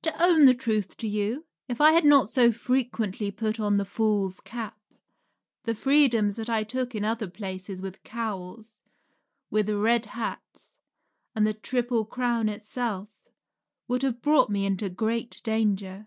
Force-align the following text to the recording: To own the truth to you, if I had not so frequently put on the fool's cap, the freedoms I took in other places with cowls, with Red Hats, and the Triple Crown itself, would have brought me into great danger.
To 0.00 0.22
own 0.24 0.46
the 0.46 0.54
truth 0.54 0.96
to 0.96 1.06
you, 1.06 1.44
if 1.68 1.78
I 1.78 1.92
had 1.92 2.06
not 2.06 2.30
so 2.30 2.50
frequently 2.52 3.30
put 3.30 3.60
on 3.60 3.76
the 3.76 3.84
fool's 3.84 4.40
cap, 4.40 4.80
the 5.64 5.74
freedoms 5.74 6.38
I 6.38 6.64
took 6.64 6.94
in 6.94 7.04
other 7.04 7.28
places 7.28 7.82
with 7.82 8.02
cowls, 8.02 8.80
with 9.50 9.68
Red 9.68 10.06
Hats, 10.06 10.78
and 11.34 11.46
the 11.46 11.52
Triple 11.52 12.06
Crown 12.06 12.48
itself, 12.48 13.10
would 13.86 14.02
have 14.04 14.22
brought 14.22 14.48
me 14.48 14.64
into 14.64 14.88
great 14.88 15.38
danger. 15.44 16.06